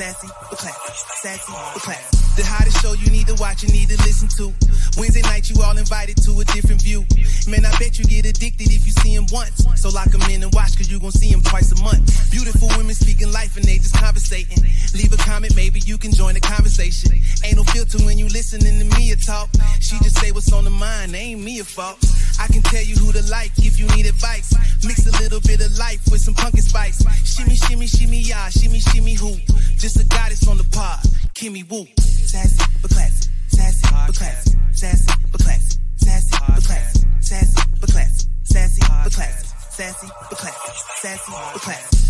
[0.00, 0.92] Sassy but classy.
[1.20, 2.16] Sassy but classy.
[2.40, 4.48] The hottest show you need to watch, you need to listen to.
[4.96, 7.04] Wednesday night, you all invited to a different view.
[7.44, 9.60] Man, I bet you get addicted if you see him once.
[9.76, 12.08] So lock him in and watch, cause you gon' see him twice a month.
[12.32, 14.64] Beautiful women speaking life and they just conversating.
[14.96, 17.20] Leave a comment, maybe you can join the conversation.
[17.44, 19.52] Ain't no filter when you listening to me talk.
[19.80, 22.00] She just say what's on the mind, ain't me a fault.
[22.40, 24.56] I can tell you who to like if you need advice.
[24.82, 27.04] Mix a little bit of life with some pumpkin spice.
[27.22, 29.36] Shimmy, shimmy, shimmy, yeah, shimmy, shimmy, who?
[29.76, 31.86] Just a goddess on the pod, Kimmy Woo.
[32.00, 38.26] Sassy but classy, sassy but classy, sassy but classy, sassy but classy, sassy but classy,
[38.44, 40.72] sassy but classy, sassy but classy,
[41.02, 42.09] sassy but classy.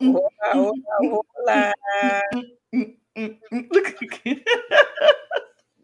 [0.00, 1.74] Hola, hola, hola.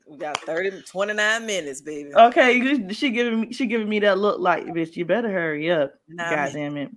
[0.07, 2.15] we got 30, 29 minutes, baby.
[2.15, 4.97] Okay, she giving me she giving me that look like bitch.
[4.97, 5.95] You better hurry up.
[6.09, 6.91] Nah, God damn it.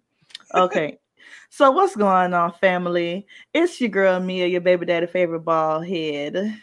[0.54, 0.98] Okay.
[1.50, 3.28] so what's going on, family?
[3.54, 6.60] It's your girl Mia, your baby daddy favorite bald head.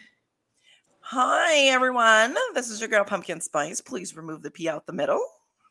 [0.99, 2.35] Hi, everyone.
[2.53, 3.81] This is your girl, Pumpkin Spice.
[3.81, 5.23] Please remove the P out the middle.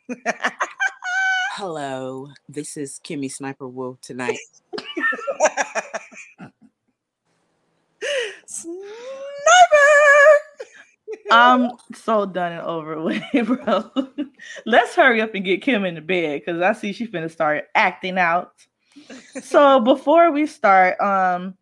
[1.56, 4.38] Hello, this is Kimmy Sniper Wolf tonight.
[8.46, 8.80] Sniper!
[11.30, 13.90] I'm so done and over with, bro.
[14.64, 17.64] Let's hurry up and get Kim in the bed because I see she finna start
[17.74, 18.54] acting out.
[19.42, 21.54] So before we start, um,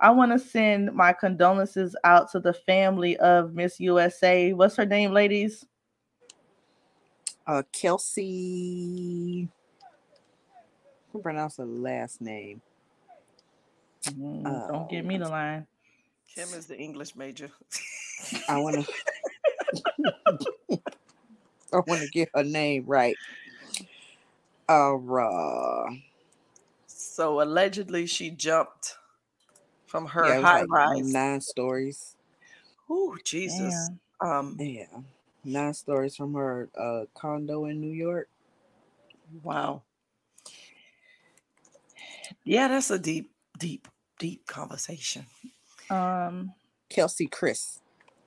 [0.00, 4.52] I want to send my condolences out to the family of Miss USA.
[4.54, 5.64] What's her name, ladies?
[7.46, 9.48] Uh, Kelsey.
[11.12, 12.60] Who pronounce the last name?
[14.06, 15.66] Mm, Don't give me the line.
[16.34, 17.50] Kim is the English major.
[18.48, 18.84] I want
[20.68, 20.78] to.
[21.72, 23.16] I want to get her name right.
[24.68, 24.96] Uh,
[26.86, 28.96] so allegedly, she jumped
[29.86, 31.12] from her yeah, high like rise.
[31.12, 32.16] nine stories.
[32.90, 33.90] Oh, Jesus.
[34.20, 34.86] Um, Yeah,
[35.46, 38.28] nine stories from her uh condo in New York.
[39.42, 39.82] wow.
[42.44, 45.26] Yeah, that's a deep, deep, deep conversation.
[45.90, 46.52] Um,
[46.88, 47.80] Kelsey Chris.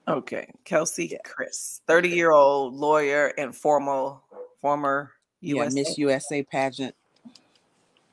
[0.08, 4.24] Okay, Kelsey Chris, thirty-year-old lawyer and formal
[4.60, 5.74] former Yeah, U.S.
[5.74, 6.96] Miss USA pageant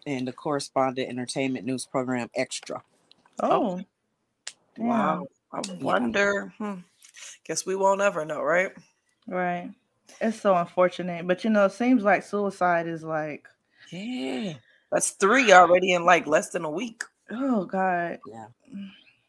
[0.07, 2.83] and the correspondent entertainment news program Extra.
[3.43, 3.81] oh,
[4.77, 4.87] damn.
[4.87, 6.53] Wow, I wonder.
[6.59, 6.75] Hmm.
[7.45, 8.73] Guess we won't ever know, right?
[9.27, 9.71] Right.
[10.21, 13.47] It's so unfortunate, but you know, it seems like suicide is like,
[13.91, 14.55] Yeah,
[14.93, 17.03] that's three already in like less than a week.
[17.31, 18.19] oh God.
[18.27, 18.47] Yeah.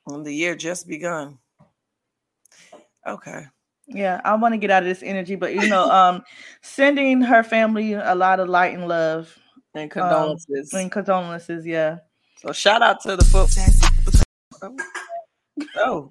[0.08, 1.38] And the year just begun.
[3.06, 3.46] Okay.
[3.88, 6.24] Yeah, I want to get out of this energy, but you know, um,
[6.62, 9.34] sending her family a lot of light and love
[9.74, 10.74] And um, condolences.
[10.74, 11.66] and condolences.
[11.66, 11.97] Yeah.
[12.41, 13.50] So shout out to the foot.
[14.62, 14.75] Oh.
[15.78, 16.09] oh.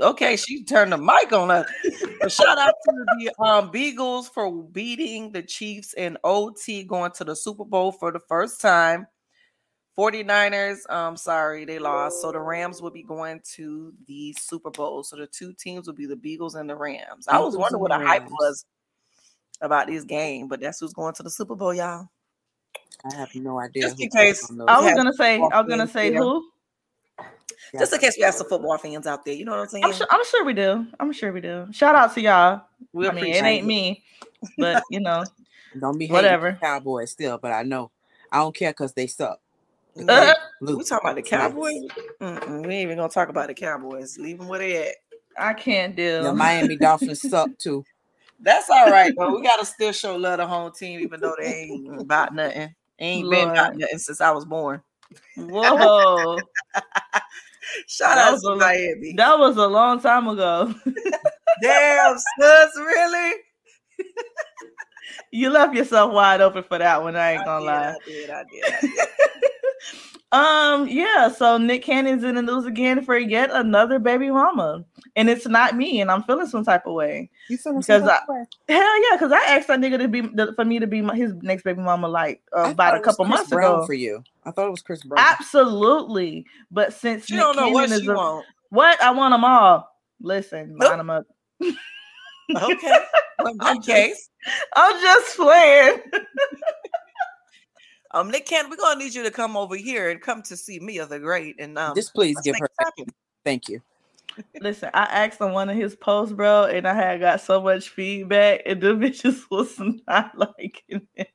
[0.00, 1.66] Okay, she turned the mic on us.
[2.20, 7.24] But shout out to the um, Bengals for beating the Chiefs in OT, going to
[7.24, 9.06] the Super Bowl for the first time.
[9.98, 12.22] 49ers, um, sorry, they lost.
[12.22, 15.02] So the Rams will be going to the Super Bowl.
[15.02, 17.26] So the two teams will be the Bengals and the Rams.
[17.26, 18.64] I was wondering what the hype was
[19.60, 22.08] about this game, but that's who's going to the Super Bowl, y'all.
[23.04, 23.82] I have no idea.
[23.82, 24.48] Just in case.
[24.68, 26.48] I was gonna say, I was gonna say who?
[27.78, 29.84] Just in case we have some football fans out there, you know what I'm saying?
[29.84, 30.06] I'm sure.
[30.10, 30.86] I'm sure we do.
[31.00, 31.66] I'm sure we do.
[31.72, 32.62] Shout out to y'all.
[32.92, 34.04] We I mean, it appreciate ain't me,
[34.56, 35.24] but you know,
[35.78, 36.58] Don't be Whatever.
[36.60, 37.90] Cowboys still, but I know
[38.32, 39.40] I don't care because they suck.
[40.08, 41.88] Uh, We talking about the Cowboys?
[42.20, 44.18] Mm-mm, we ain't even gonna talk about the Cowboys.
[44.18, 44.94] Leave them where they at.
[45.36, 46.22] I can't do.
[46.22, 47.84] The Miami Dolphins suck too.
[48.40, 49.34] That's all right, though.
[49.34, 52.74] We gotta still show love to the home team, even though they ain't about nothing.
[53.00, 54.80] Ain't been about nothing since I was born.
[55.36, 56.38] Whoa,
[57.86, 59.14] Shout out to Miami.
[59.16, 60.74] that was a long time ago.
[61.62, 63.34] Damn, sus, really?
[65.32, 67.16] you left yourself wide open for that one.
[67.16, 67.88] I ain't gonna I lie.
[67.90, 68.64] I did, I did.
[68.64, 69.08] I did.
[70.30, 74.84] Um, yeah, so Nick Cannon's in the news again for yet another baby mama.
[75.16, 77.30] And it's not me, and I'm feeling some type of way.
[77.48, 78.44] You feeling Because I- way?
[78.68, 81.16] Hell yeah, because I asked that nigga to be the, for me to be my,
[81.16, 83.86] his next baby mama like uh, about a couple months Brown ago.
[83.86, 84.22] for you.
[84.44, 85.24] I thought it was Chris Brown.
[85.26, 88.44] Absolutely, but since you Nick don't know what Cannon is she a- want.
[88.68, 89.88] what I want them all.
[90.20, 90.88] Listen, Nope.
[90.90, 91.26] line them up.
[92.54, 92.98] Okay.
[93.40, 94.30] Well, I'm that case,
[94.74, 96.00] I'm just playing.
[98.12, 100.78] um, Nick Cannon, we're gonna need you to come over here and come to see
[100.80, 102.68] me Mia the Great, and um, Just please give her.
[102.68, 103.06] this happen.
[103.44, 103.80] Thank you.
[104.60, 107.88] Listen, I asked on one of his posts, bro, and I had got so much
[107.90, 111.30] feedback, and the bitches was not liking it.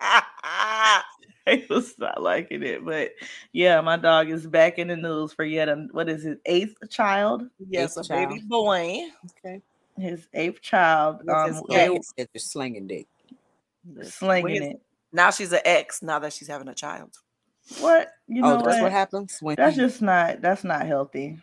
[1.44, 3.10] They was not liking it, but
[3.52, 6.76] yeah, my dog is back in the news for yet a, what is it, eighth
[6.88, 7.42] child?
[7.68, 8.28] yes, a child.
[8.28, 9.08] baby boy.
[9.44, 9.60] Okay.
[9.98, 11.78] His eighth child, What's his um, name?
[11.88, 13.08] they- Yeah, said you're slinging dick.
[14.04, 14.80] slinging When- it.
[15.12, 16.02] Now she's an ex.
[16.02, 17.16] Now that she's having a child.
[17.80, 18.54] What you know?
[18.54, 18.82] oh, that's what?
[18.82, 20.40] what happens when That's you- just not.
[20.40, 21.38] That's not healthy.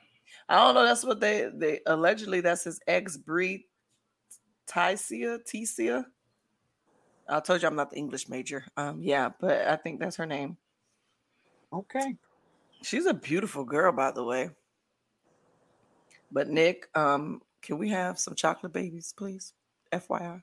[0.50, 0.83] I don't know.
[0.86, 3.62] That's what they they allegedly that's his ex breed,
[4.68, 6.06] Tycia, Ticia.
[7.27, 8.66] I told you I'm not the English major.
[8.75, 10.57] Um, yeah, but I think that's her name.
[11.72, 12.15] okay.
[12.81, 14.50] She's a beautiful girl, by the way.
[16.31, 19.54] But Nick, um, can we have some chocolate babies, please?
[19.92, 20.42] FYI.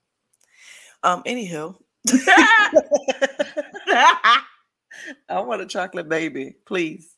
[1.03, 1.77] Um, anywho,
[5.29, 7.15] I want a chocolate baby, please.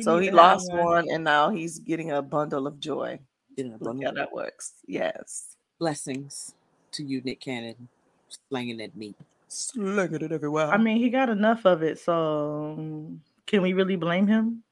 [0.00, 3.20] so he lost one, and now he's getting a bundle of joy.
[3.56, 4.74] You know, Look bundle how that works.
[4.86, 5.56] Yes.
[5.78, 6.54] blessings
[6.92, 7.88] to you, Nick Cannon,
[8.48, 9.16] slinging that meat.
[9.48, 10.68] Slinging it everywhere.
[10.68, 14.62] I mean, he got enough of it, so um, can we really blame him?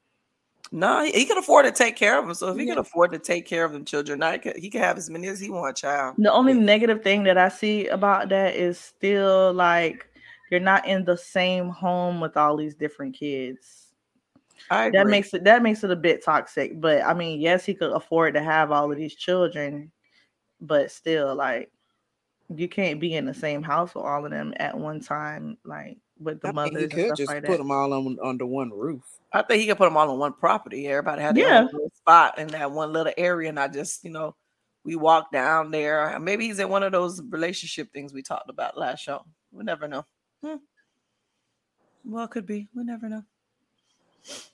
[0.74, 2.34] No, he, he can afford to take care of them.
[2.34, 2.74] So if he Yeah.
[2.74, 5.08] can afford to take care of them children, now he can, he can have as
[5.08, 6.16] many as he wants, child.
[6.18, 6.60] The only Yeah.
[6.60, 10.06] negative thing that I see about that is still like
[10.50, 13.92] you're not in the same home with all these different kids.
[14.70, 16.80] I That makes it that makes it a bit toxic.
[16.80, 19.92] But I mean, yes, he could afford to have all of these children,
[20.60, 21.70] but still, like
[22.54, 25.98] you can't be in the same house with all of them at one time, like
[26.24, 27.58] with the I mothers and could just like put that.
[27.58, 29.02] them all on under one roof.
[29.32, 30.86] I think he could put them all on one property.
[30.88, 31.66] Everybody had their Yeah.
[31.94, 34.34] spot in that one little area, and I just, you know,
[34.84, 36.18] we walk down there.
[36.20, 39.24] Maybe he's in one of those relationship things we talked about last show.
[39.52, 40.04] We never know.
[40.44, 40.56] Hmm.
[42.04, 42.68] Well, it could be.
[42.74, 43.22] We never know.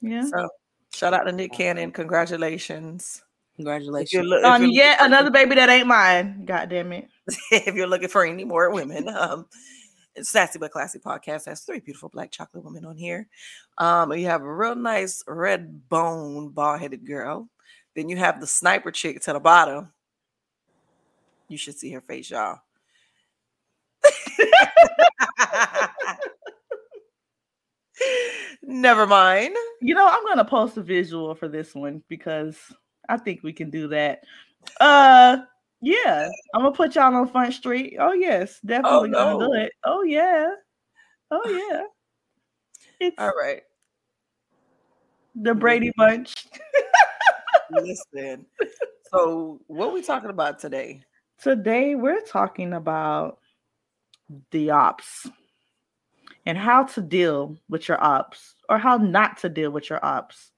[0.00, 0.22] Yeah.
[0.24, 0.48] So,
[0.94, 1.90] shout out to Nick Cannon.
[1.90, 3.22] Congratulations.
[3.56, 4.26] Congratulations.
[4.26, 6.44] look, On you're yet another baby that ain't mine.
[6.46, 7.08] God damn it.
[7.50, 9.46] if you're looking for any more women, um,
[10.18, 13.28] Sassy but Classy podcast has three beautiful black chocolate women on here.
[13.78, 17.48] Um, you have a real nice red bone, bald headed girl.
[17.94, 19.92] Then you have the sniper chick to the bottom.
[21.48, 22.60] You should see her face, y'all.
[28.62, 29.56] Never mind.
[29.80, 32.56] You know, I'm gonna post a visual for this one because
[33.08, 34.22] I think we can do that.
[34.78, 35.38] Uh
[35.80, 37.96] yeah, I'm gonna put y'all on Front Street.
[37.98, 39.72] Oh yes, definitely oh, gonna do it.
[39.84, 40.50] Oh yeah.
[41.30, 41.82] Oh yeah.
[43.00, 43.62] It's All right.
[45.34, 46.34] the Brady Bunch.
[47.70, 48.46] Listen.
[49.10, 51.02] So, what we talking about today?
[51.42, 53.38] Today we're talking about
[54.50, 55.26] the ops
[56.46, 60.52] and how to deal with your ops or how not to deal with your ops.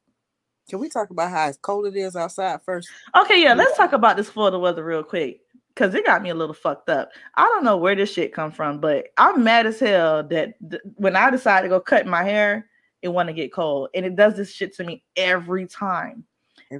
[0.68, 2.88] Can we talk about how cold it is outside first?
[3.16, 5.40] Okay, yeah, let's talk about this Florida weather real quick
[5.74, 7.10] because it got me a little fucked up.
[7.34, 10.82] I don't know where this shit come from, but I'm mad as hell that th-
[10.96, 12.68] when I decide to go cut my hair,
[13.02, 16.24] it want to get cold, and it does this shit to me every time.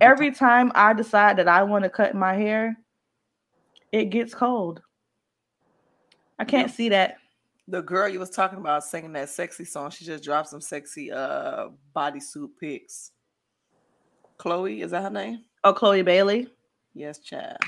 [0.01, 2.79] Every time I decide that I want to cut my hair,
[3.91, 4.81] it gets cold.
[6.39, 7.19] I can't see that.
[7.69, 11.13] the girl you was talking about singing that sexy song, she just dropped some sexy
[11.13, 13.12] uh bodysuit pics.
[14.43, 15.45] Chloe, is that her name?
[15.63, 16.49] Oh, Chloe Bailey.
[16.95, 17.59] Yes, Chad.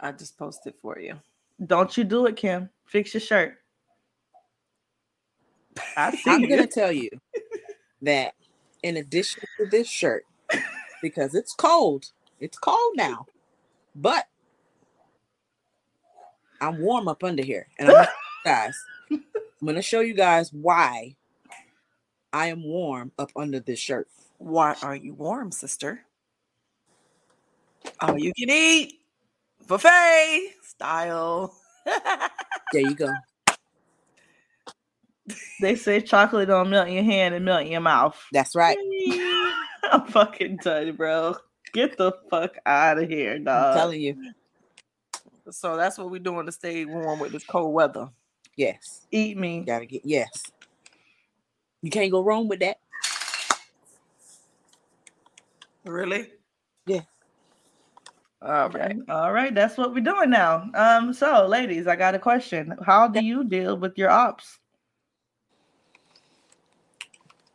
[0.00, 1.14] I just posted for you.
[1.64, 2.68] Don't you do it, Kim.
[2.84, 3.58] Fix your shirt.
[5.96, 7.08] I see I'm gonna tell you
[8.02, 8.34] that
[8.82, 10.24] in addition to this shirt,
[11.00, 12.06] because it's cold,
[12.40, 13.26] it's cold now,
[13.94, 14.26] but
[16.60, 18.84] I'm warm up under here, and I'm gonna show you guys.
[19.60, 21.14] I'm gonna show you guys why
[22.32, 24.08] I am warm up under this shirt.
[24.42, 26.00] Why are you warm, sister?
[28.00, 28.94] Oh, you can eat
[29.68, 31.54] buffet style.
[32.72, 33.12] There you go.
[35.60, 38.20] They say chocolate don't melt in your hand and melt in your mouth.
[38.32, 38.76] That's right.
[39.84, 41.36] I'm fucking done, bro.
[41.72, 43.76] Get the fuck out of here, dog.
[43.76, 44.32] I'm telling you.
[45.50, 48.08] so that's what we're doing to stay warm with this cold weather.
[48.56, 49.06] Yes.
[49.12, 49.60] Eat me.
[49.60, 50.50] Gotta get yes.
[51.80, 52.78] You can't go wrong with that.
[55.84, 56.28] Really?
[56.86, 57.00] Yeah.
[58.40, 58.96] All right.
[59.08, 59.54] All right.
[59.54, 60.68] that's what we're doing now.
[60.74, 62.74] Um, so ladies, I got a question.
[62.84, 64.58] How do you deal with your ops?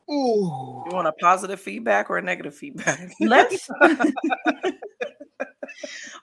[0.09, 0.83] Ooh.
[0.85, 3.11] You want a positive feedback or a negative feedback?
[3.19, 3.69] Let's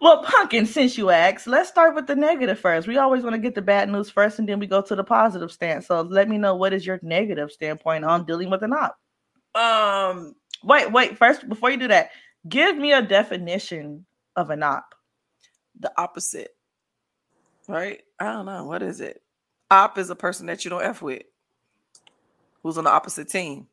[0.00, 2.88] well, pumpkin, since you asked, let's start with the negative first.
[2.88, 5.04] We always want to get the bad news first and then we go to the
[5.04, 5.86] positive stance.
[5.86, 8.96] So let me know what is your negative standpoint on dealing with an op.
[9.54, 11.18] Um, Wait, wait.
[11.18, 12.10] First, before you do that,
[12.48, 14.04] give me a definition
[14.36, 14.94] of an op.
[15.78, 16.56] The opposite.
[17.68, 18.02] Right?
[18.20, 18.64] I don't know.
[18.64, 19.22] What is it?
[19.70, 21.22] Op is a person that you don't F with.
[22.62, 23.66] Who's on the opposite team.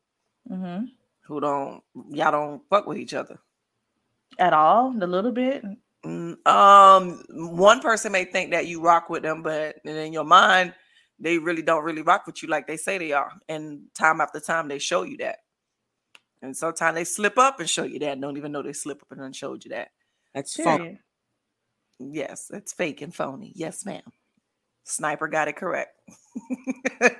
[0.50, 0.86] Mm-hmm.
[1.22, 3.38] Who don't y'all don't fuck with each other.
[4.38, 4.94] At all?
[5.00, 5.64] A little bit?
[6.04, 10.74] Mm, Um, one person may think that you rock with them, but in your mind,
[11.20, 13.32] they really don't really rock with you like they say they are.
[13.48, 15.38] And time after time, they show you that.
[16.42, 18.20] And sometimes they slip up and show you that.
[18.20, 19.88] Don't even know they slip up and then showed you that.
[20.34, 20.56] That's.
[20.56, 20.98] Period.
[21.98, 23.52] Yes, it's fake and phony.
[23.54, 24.02] Yes, ma'am.
[24.84, 25.96] Sniper got it correct.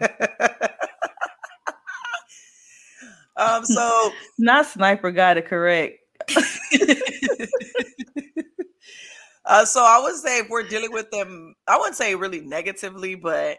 [3.36, 5.98] um, so Not sniper got it correct.
[9.44, 13.14] uh, so I would say if we're dealing with them, I wouldn't say really negatively,
[13.14, 13.58] but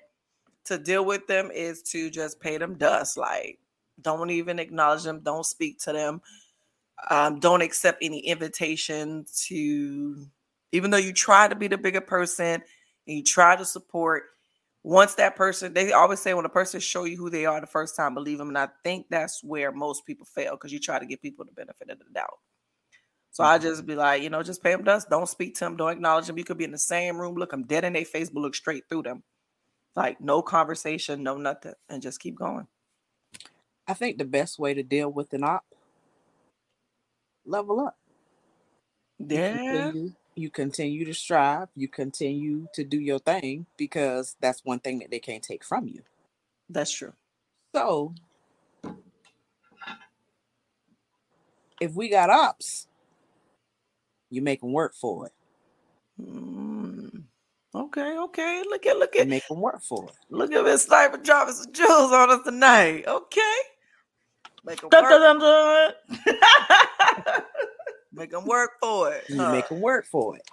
[0.65, 3.15] to deal with them is to just pay them dust.
[3.17, 3.59] Like,
[4.01, 6.21] don't even acknowledge them, don't speak to them,
[7.09, 10.25] um, don't accept any invitation to,
[10.71, 12.61] even though you try to be the bigger person
[13.07, 14.23] and you try to support.
[14.85, 17.67] Once that person, they always say when a person show you who they are the
[17.67, 18.49] first time, believe them.
[18.49, 21.53] And I think that's where most people fail because you try to give people the
[21.53, 22.39] benefit of the doubt.
[23.31, 25.09] So I just be like, you know, just pay them dust.
[25.09, 25.75] Don't speak to them.
[25.75, 26.37] Don't acknowledge them.
[26.37, 28.55] You could be in the same room, look them dead in their face, but look
[28.55, 29.23] straight through them.
[29.95, 32.67] Like no conversation, no nothing, and just keep going.
[33.87, 35.65] I think the best way to deal with an op,
[37.45, 37.97] level up.
[39.29, 41.69] You Yeah, continue, you continue to strive.
[41.75, 45.87] You continue to do your thing because that's one thing that they can't take from
[45.87, 46.03] you.
[46.69, 47.13] that's true.
[47.75, 48.15] So,
[51.81, 52.87] if we got ops,
[54.29, 55.33] you make them work for it.
[56.21, 57.23] Mm.
[57.75, 58.63] Okay, okay.
[58.69, 60.15] Look at look at You make them work for it.
[60.29, 63.05] look at Miss Sniper dropping some jewels on us tonight.
[63.07, 63.57] Okay.
[64.65, 67.43] Make them Dun, work, dun, dun, dun.
[68.13, 69.25] make 'em work for it.
[69.29, 69.51] You huh?
[69.51, 70.49] make them work for it.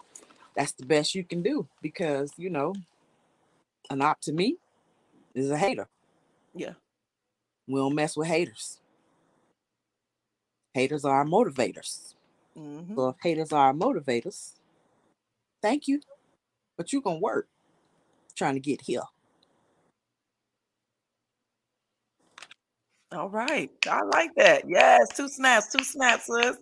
[0.56, 2.74] That's the best you can do because you know,
[3.88, 4.56] an op to me
[5.34, 5.88] is a hater.
[6.54, 6.74] Yeah.
[7.68, 8.78] We don't mess with haters.
[10.74, 12.14] Haters are our motivators.
[12.56, 12.94] Mhm.
[12.96, 14.54] So if haters are our motivators,
[15.62, 16.00] thank you.
[16.76, 17.48] But you gonna work
[18.34, 19.02] trying to get here.
[23.12, 23.70] All right.
[23.90, 24.62] I like that.
[24.68, 26.58] Yes, two snaps, two snaps, sis.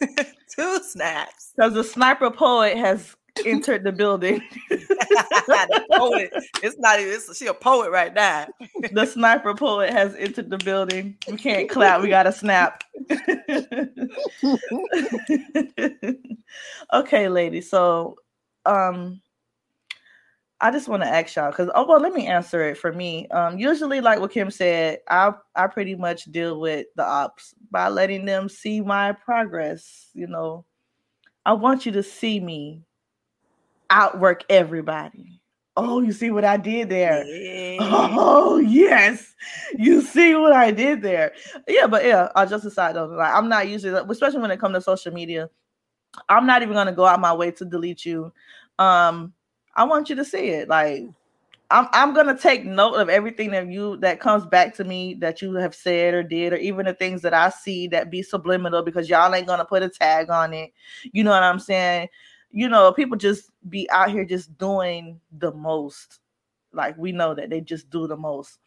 [0.54, 1.52] two snaps.
[1.56, 4.40] Because the sniper poet has entered the building.
[5.48, 6.30] The poet.
[6.62, 8.46] It's not even, it's, she a poet right now.
[8.92, 11.16] the sniper poet has entered the building.
[11.26, 12.02] We can't clap.
[12.02, 12.84] We got to snap.
[16.92, 17.70] okay, ladies.
[17.70, 18.16] So,
[18.66, 19.20] um,
[20.60, 23.28] I just want to ask y'all because oh well, let me answer it for me.
[23.28, 27.88] Um, usually, like what Kim said, I I pretty much deal with the ops by
[27.88, 30.08] letting them see my progress.
[30.14, 30.64] You know,
[31.46, 32.82] I want you to see me
[33.90, 35.40] outwork everybody.
[35.76, 37.24] Oh, you see what I did there?
[37.24, 37.78] Yeah.
[38.20, 39.36] Oh yes,
[39.78, 41.32] you see what I did there.
[41.68, 44.74] Yeah, but yeah, I just decided though, like I'm not usually, especially when it comes
[44.74, 45.48] to social media,
[46.28, 48.32] I'm not even gonna go out my way to delete you.
[48.80, 49.32] Um,
[49.78, 50.68] I want you to see it.
[50.68, 51.04] Like
[51.70, 55.40] I'm, I'm gonna take note of everything that you that comes back to me that
[55.40, 58.82] you have said or did, or even the things that I see that be subliminal
[58.82, 60.72] because y'all ain't gonna put a tag on it.
[61.12, 62.08] You know what I'm saying?
[62.50, 66.18] You know, people just be out here just doing the most
[66.72, 68.58] like we know that they just do the most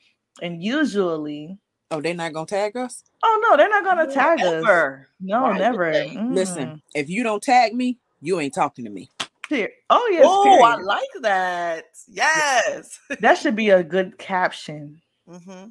[0.42, 1.58] and usually
[1.92, 3.04] Oh, they not gonna tag us?
[3.22, 6.18] oh no they're not gonna tag us no Why never they?
[6.30, 9.10] Listen, if you don't tag me, you ain't talking to me.
[9.52, 9.56] Mm.
[9.56, 9.72] Period.
[9.90, 11.84] oh yes Oh, I like that.
[12.08, 13.00] Yes.
[13.20, 15.70] that should be a good caption Mm-hmm.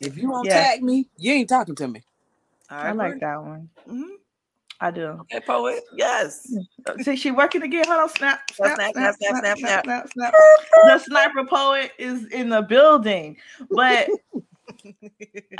[0.00, 0.64] If you don't Yeah.
[0.64, 2.02] tag me, you ain't talking to me.
[2.70, 4.14] i, like that one Mm-hmm.
[4.80, 5.82] i do Okay, poet.
[5.96, 6.52] Yes.
[6.86, 10.08] Uh, see she working again hold on snap snap Snap, snap snap, snap, snap, snap,
[10.12, 10.34] snap.
[10.84, 13.36] the sniper poet is in the building
[13.70, 14.08] but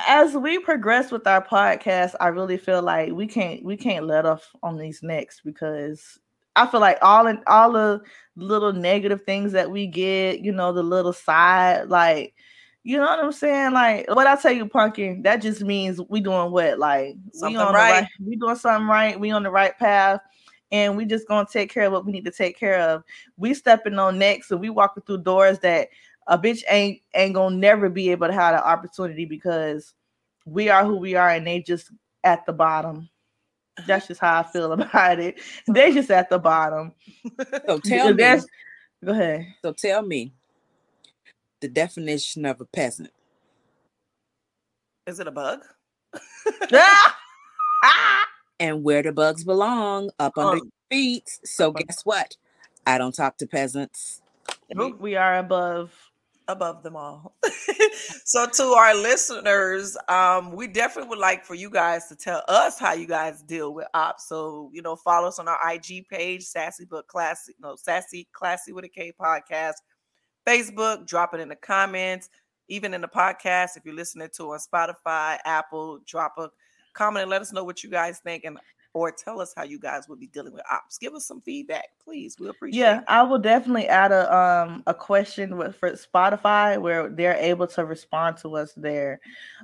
[0.08, 4.24] as we progress with our podcast, I really feel like we can't we can't let
[4.26, 6.18] off on these next because
[6.56, 8.02] I feel like all in all the
[8.36, 12.34] little negative things that we get, you know, the little side, like
[12.84, 13.72] you know what I'm saying?
[13.72, 16.78] Like what I tell you, pumpkin, that just means we doing what?
[16.78, 17.88] Like Something we on right.
[17.88, 20.20] the right, we doing something right, we on the right path.
[20.72, 23.04] And we just gonna take care of what we need to take care of.
[23.36, 25.88] We stepping on necks and we walking through doors that
[26.26, 29.94] a bitch ain't ain't gonna never be able to have the opportunity because
[30.46, 31.90] we are who we are and they just
[32.24, 33.08] at the bottom.
[33.86, 35.40] That's just how I feel about it.
[35.68, 36.92] They just at the bottom.
[37.68, 38.40] So tell me.
[39.04, 39.46] Go ahead.
[39.62, 40.32] So tell me
[41.60, 43.10] the definition of a peasant.
[45.06, 45.60] Is it a bug?
[48.60, 51.28] and where the bugs belong, up under Um, your feet.
[51.44, 52.36] So guess what?
[52.86, 54.22] I don't talk to peasants.
[54.74, 55.92] we, we are above.
[56.48, 57.36] Above them all.
[58.24, 62.78] so to our listeners, um, we definitely would like for you guys to tell us
[62.78, 64.28] how you guys deal with ops.
[64.28, 68.72] So, you know, follow us on our IG page, Sassy But Classy, no, Sassy Classy
[68.72, 69.74] with a K podcast,
[70.46, 72.28] Facebook, drop it in the comments,
[72.68, 73.76] even in the podcast.
[73.76, 76.50] If you're listening to on Spotify, Apple, drop a
[76.94, 78.58] comment and let us know what you guys think and
[78.94, 80.98] or tell us how you guys would be dealing with ops.
[80.98, 82.38] Give us some feedback, please.
[82.38, 83.04] We appreciate Yeah, it.
[83.08, 87.84] I will definitely add a um a question with for Spotify where they're able to
[87.84, 89.20] respond to us there.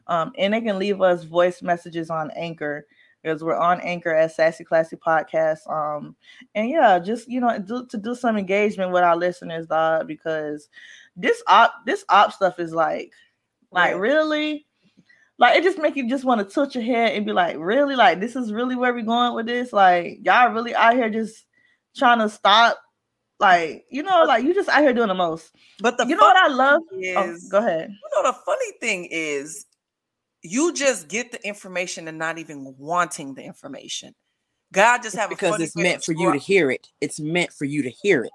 [0.06, 2.86] Um and they can leave us voice messages on Anchor
[3.22, 5.68] because we're on Anchor as Sassy Classy Podcast.
[5.70, 6.16] Um
[6.54, 10.68] and yeah, just you know, do, to do some engagement with our listeners, dog, because
[11.16, 13.12] this op this op stuff is like
[13.72, 13.96] like Right.
[13.96, 14.67] really
[15.38, 17.96] like it just make you just want to touch your head and be like, really?
[17.96, 19.72] Like this is really where we going with this?
[19.72, 21.44] Like y'all really out here just
[21.96, 22.78] trying to stop
[23.40, 26.24] like you know like you just out here doing the most But the you know
[26.24, 29.66] what i love is oh, go ahead You know, the funny thing is,
[30.42, 34.14] you just get the information and not even wanting the information.
[34.72, 36.88] God just It's have a because funny it's meant for you to hear it.
[37.00, 38.32] It's meant for you to hear it.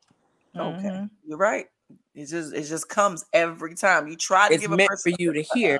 [0.55, 1.10] Okay, Mhm.
[1.25, 1.67] you're right.
[2.15, 5.10] It just it just comes every time you try to It's give a meant for
[5.17, 5.79] you to hear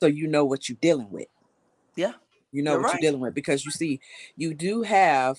[0.00, 1.28] so you know what you're dealing with.
[1.96, 2.14] Yeah,
[2.52, 2.94] You know You're what right.
[2.94, 4.00] you're dealing with because you see,
[4.36, 5.38] you do have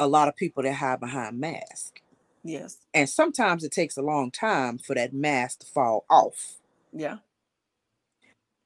[0.00, 2.00] a lot of people that hide behind masks.
[2.44, 6.56] yes, And sometimes it takes a long time for that mask to fall off.
[6.92, 7.18] yeah,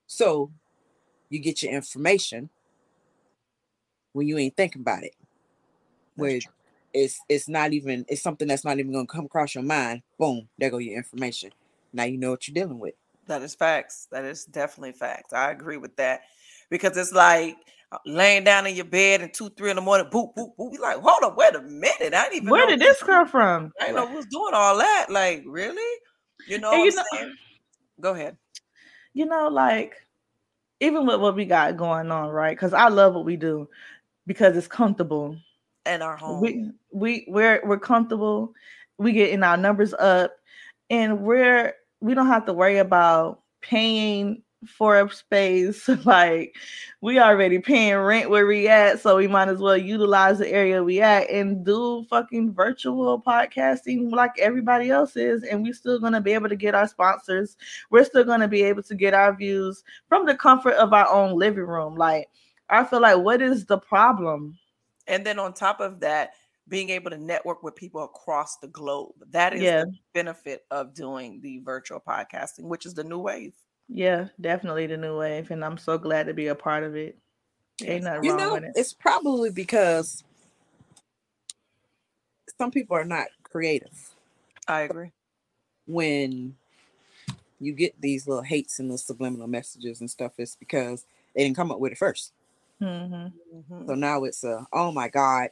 [0.07, 0.53] So
[1.31, 2.51] you get your information
[4.13, 5.15] when you ain't thinking about it.
[6.17, 6.41] Where
[6.95, 10.03] it's it's not even it's something that's not even gonna come across your mind.
[10.19, 11.51] Boom, there go your information.
[11.93, 12.95] Now you know what you're dealing with.
[13.27, 14.09] That is facts.
[14.13, 15.33] That is definitely facts.
[15.33, 16.23] I agree with that
[16.71, 17.57] because it's like
[17.93, 20.73] uh, laying down in your bed and two, three in the morning, boop, boop, boop.
[20.73, 22.15] You like, hold up, wait a minute.
[22.15, 25.07] I didn't even where did this come from I know who's doing all that.
[25.11, 26.01] Like, really?
[26.49, 27.35] You know what you I'm know- saying?
[28.01, 28.37] Go ahead.
[29.15, 29.95] you know like
[30.81, 33.67] even with what we got going on right because i love what we do
[34.27, 35.35] because it's comfortable
[35.87, 36.43] And our home.
[36.43, 38.53] we we we're we're comfortable
[38.99, 40.33] we getting our numbers up
[40.91, 45.89] and we're we don't have to worry about paying for a space.
[46.05, 46.57] Like
[47.01, 50.83] we already paying rent where we at so we might as well utilize the area
[50.83, 56.21] we at and do fucking virtual podcasting like everybody else is and we're still to
[56.21, 57.57] be able to get our sponsors.
[57.91, 61.39] We're still to be able to get our views from the comfort of our own
[61.39, 61.97] living room.
[61.97, 62.29] Like
[62.69, 64.59] i feel like what is the problem?
[65.07, 66.31] And then on top of that,
[66.69, 69.15] being able to network with people across the globe.
[69.31, 69.85] That is Yeah.
[69.85, 73.55] the benefit of doing the virtual podcasting, which is the new wave.
[73.89, 77.19] Yeah, definitely the new wave, and I'm so glad to be a part of it.
[77.85, 78.73] Ain't nothing You wrong know, with it.
[78.75, 80.25] it's probably because
[82.59, 84.15] some people are not creative.
[84.67, 85.13] I agree.
[85.87, 86.57] When
[87.61, 91.57] you get these little hates and the subliminal messages and stuff, it's because they didn't
[91.57, 92.33] come up with it first.
[92.81, 93.87] hmm Mhm.
[93.87, 95.51] So now it's a, oh my God,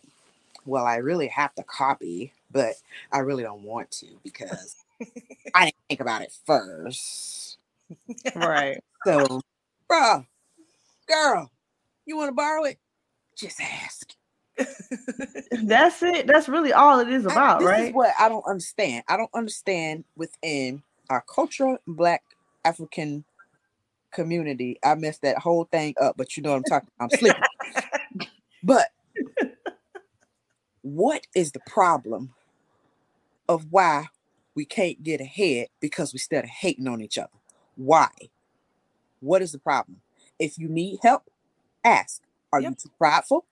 [0.66, 2.74] well, I really have to copy, but
[3.12, 4.76] I really don't want to because
[5.54, 7.58] I didn't think about it first.
[8.34, 8.82] Right.
[9.06, 9.40] So,
[9.90, 10.26] bruh,
[11.06, 11.50] girl,
[12.06, 12.78] you want to borrow it?
[13.36, 14.14] Just ask.
[15.64, 16.26] That's it.
[16.26, 17.88] That's really all it is I- about, this right?
[17.88, 19.04] is what I don't understand.
[19.08, 22.22] I don't understand within our culture, Black
[22.64, 23.24] African
[24.12, 24.78] community.
[24.82, 26.90] I messed that whole thing up, but you know what I'm talking.
[27.00, 27.42] I'm sleeping.
[28.62, 28.88] but
[30.84, 32.34] what is the problem
[33.48, 34.06] of why
[34.54, 37.32] we can't get ahead because we started hating on each other?
[37.76, 38.08] Why?
[39.20, 40.02] What is the problem?
[40.38, 41.30] If you need help,
[41.82, 42.22] ask.
[42.52, 42.70] Are Yep.
[42.70, 43.46] you too prideful?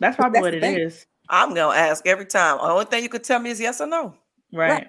[0.00, 0.78] That's probably that's what the it thing.
[0.80, 1.06] is.
[1.30, 2.58] I'm gonna ask every time.
[2.58, 4.14] The only thing you could tell me is yes or no.
[4.52, 4.88] Right.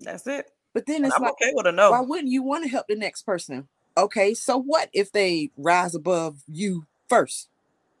[0.00, 0.50] That's it.
[0.74, 1.92] But then it's I'm like, okay with a no.
[1.92, 3.68] why wouldn't you want to help the next person?
[3.96, 7.48] Okay, so what if they rise above you first?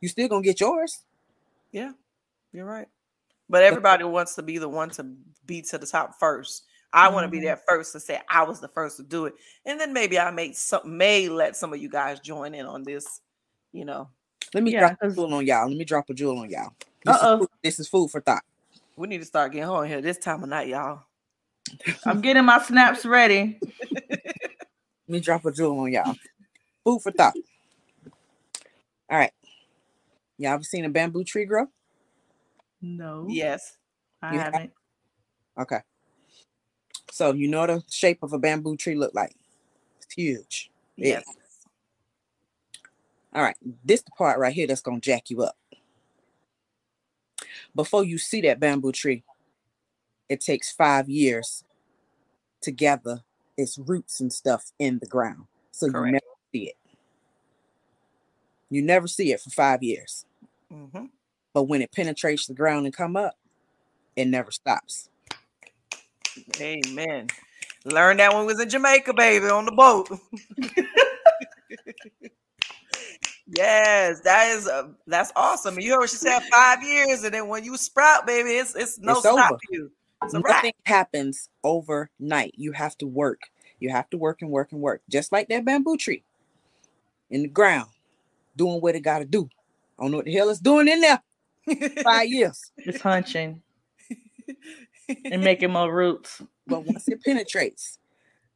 [0.00, 1.04] You still gonna get yours.
[1.72, 1.92] Yeah,
[2.52, 2.88] you're right.
[3.48, 5.06] But everybody wants to be the one to
[5.44, 6.64] be to the top first.
[6.92, 7.46] I want to be mm-hmm.
[7.46, 9.34] there first to say I was the first to do it,
[9.64, 12.82] and then maybe I may some may let some of you guys join in on
[12.82, 13.20] this.
[13.72, 14.08] You know,
[14.54, 15.68] Let me Yeah, drop a jewel on y'all.
[15.68, 16.72] Let me drop a jewel on y'all.
[17.04, 17.38] This, is Uh-oh.
[17.38, 18.42] food, this is food for thought.
[18.96, 21.04] we need to start getting on here this time of night, y'all.
[22.04, 23.58] I'm getting my snaps ready.
[24.10, 24.20] Let
[25.08, 26.14] me drop a jewel on y'all.
[26.84, 27.34] Food for thought.
[29.08, 29.32] All right.
[30.38, 31.66] Y'all ever seen a bamboo tree grow?
[32.82, 33.76] No, Yes,
[34.22, 34.72] I You have- haven't.
[35.58, 35.80] Okay.
[37.10, 39.34] So you know the shape of a bamboo tree look like.
[40.00, 40.70] It's huge.
[40.96, 41.20] Yeah.
[41.26, 41.66] yes.
[43.34, 45.56] All right, this the part right here that's gonna jack you up.
[47.74, 49.22] Before you see that bamboo tree,
[50.28, 51.64] it takes five years
[52.62, 53.22] to gather
[53.56, 55.46] its roots and stuff in the ground.
[55.70, 56.76] So you never see it.
[58.70, 60.24] You never see it for five years.
[60.70, 61.06] hmm
[61.60, 63.34] But when it penetrates the ground and come up,
[64.16, 65.10] it never stops.
[66.58, 67.26] Amen.
[67.84, 70.08] Learned that when we was in Jamaica, baby, on the boat.
[73.46, 75.78] yes, that is uh, that's awesome.
[75.78, 78.98] You heard what she said, five years, and then when you sprout, baby, it's it's
[78.98, 79.60] no It's stop over.
[79.70, 79.90] you.
[80.22, 80.32] It's.
[80.32, 82.54] Nothing happens overnight.
[82.56, 83.50] You have to work.
[83.80, 85.02] You have to work and work and work.
[85.10, 86.22] Just like that bamboo tree
[87.28, 87.90] in the ground,
[88.56, 89.50] doing what it got to do.
[89.98, 91.20] I don't know what the hell it's doing in there.
[92.02, 92.70] Five years.
[92.78, 93.62] It's hunching
[95.24, 96.42] and making more roots.
[96.66, 97.98] But once it penetrates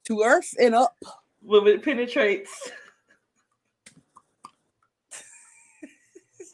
[0.07, 0.97] to earth and up,
[1.43, 2.71] When it penetrates.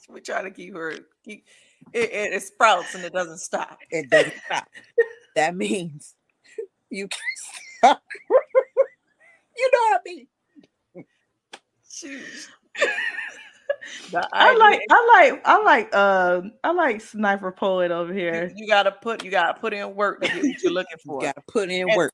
[0.09, 0.95] we try to keep her
[1.25, 1.47] keep
[1.93, 3.79] it, it, it sprouts and it doesn't stop.
[3.91, 4.69] it doesn't stop.
[5.37, 6.15] That means
[6.91, 7.21] you can
[7.79, 8.03] stop.
[9.57, 10.27] you know what I mean?
[11.89, 12.23] Shoot.
[14.11, 18.51] The I like I like I like uh I like sniper poet over here.
[18.57, 21.21] you gotta put you gotta put in work to get what you're looking for.
[21.23, 22.13] You got to put in And- work.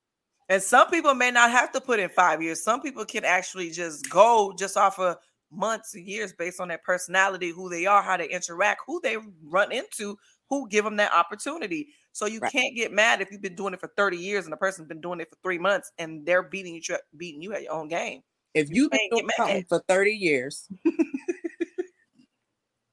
[0.49, 2.62] And some people may not have to put in five years.
[2.62, 5.17] Some people can actually just go just off of
[5.51, 9.17] months and years based on their personality, who they are, how they interact, who they
[9.45, 10.17] run into,
[10.49, 11.89] who give them that opportunity.
[12.12, 12.53] So you Right.
[12.53, 15.01] can't get mad if you've been doing it for 30 years and the person's been
[15.01, 18.23] doing it for three months and they're beating you beating you at your own game.
[18.55, 19.47] If you've been can't doing get mad.
[19.49, 20.69] something for 30 years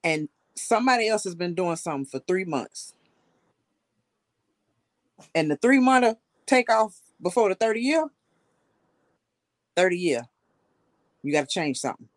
[0.04, 2.94] and somebody else has been doing something for three months,
[5.34, 8.08] and the three month take off before the 30 year,
[9.76, 10.22] 30 year,
[11.22, 12.08] you got to change something.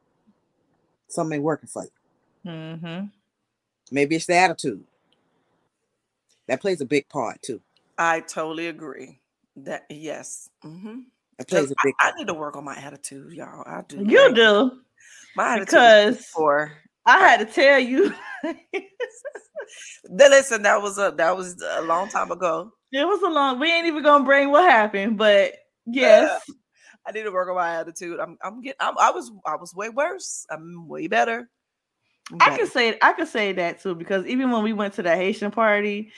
[1.09, 2.51] Something ain't working for you.
[2.51, 3.07] Mm-hmm.
[3.93, 4.83] Maybe it's the attitude.
[6.49, 7.61] That plays a big part too.
[7.99, 9.21] I totally agree.
[9.57, 10.51] That yes.
[10.63, 11.01] hmm
[11.39, 13.63] That plays a big I, I need to work on my attitude, y'all.
[13.67, 14.05] I do.
[14.05, 14.81] You Like, do
[15.37, 16.73] my attitude because for
[17.07, 18.13] I had to tell you
[20.11, 22.73] listen, that was a that was a long time ago.
[22.93, 23.59] it was a long.
[23.59, 25.55] We ain't even gonna bring what happened, but
[25.87, 26.43] yes,
[27.07, 28.21] I need to work on my attitude.
[28.21, 30.47] I'm I'm getting I'm, I was I was way worse.
[30.51, 31.49] I'm way better.
[32.41, 35.15] I can say I could say that too because even when we went to the
[35.15, 36.11] Haitian party,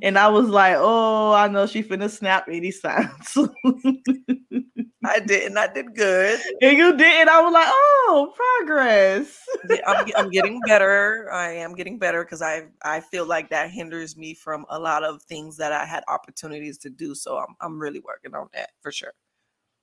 [0.00, 3.36] and I was like, "Oh, I know she finna snap any sounds,"
[5.04, 6.40] I did and I did good.
[6.60, 7.20] and you did.
[7.20, 11.32] And I was like, "Oh, progress." Yeah, I'm, I'm getting better.
[11.32, 15.02] I am getting better because I I feel like that hinders me from a lot
[15.02, 17.12] of things that I had opportunities to do.
[17.16, 19.12] So I'm I'm really working on that for sure.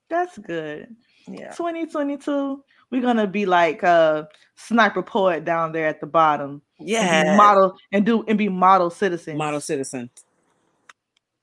[0.10, 0.96] That's good.
[1.28, 1.52] Yeah.
[1.54, 4.24] 2022, we're gonna be like uh
[4.56, 6.62] sniper poet down there at the bottom.
[6.80, 7.36] and Yeah.
[7.36, 9.36] model and do and be model citizen.
[9.38, 10.10] Model citizen.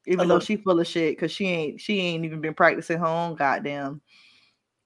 [0.06, 3.06] even though she full of shit because she ain't she ain't even been practicing her
[3.06, 4.00] own goddamn.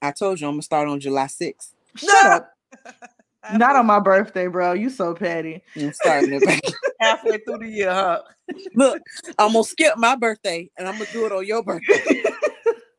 [0.02, 1.72] I told you I'm gonna start on July 6th.
[1.96, 2.50] Shut up.
[3.52, 4.72] Not on my birthday, bro.
[4.72, 5.62] You so petty.
[5.76, 8.22] I'm starting it halfway through the year, huh?
[8.74, 9.02] Look,
[9.38, 12.02] I'm gonna skip my birthday and I'm gonna do it on your birthday.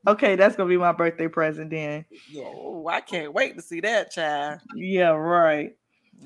[0.08, 2.06] Okay, that's gonna be my birthday present then.
[2.38, 4.60] Oh, I can't wait to see that child.
[4.76, 5.76] Yeah, right.